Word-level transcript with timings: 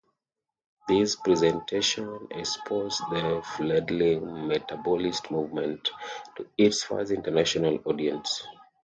This 0.87 1.15
presentation 1.15 2.25
exposed 2.31 3.01
the 3.11 3.43
fledgling 3.55 4.23
Metabolist 4.49 5.29
movement 5.29 5.91
to 6.37 6.47
its 6.57 6.81
first 6.81 7.11
international 7.11 7.75
audience. 7.85 8.41